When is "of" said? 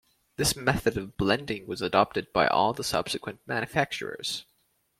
0.97-1.15